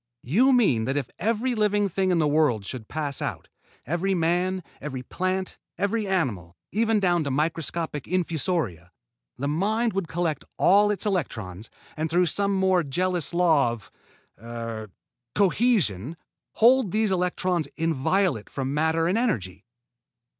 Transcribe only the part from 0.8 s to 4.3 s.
that if every living thing in the world should pass out, every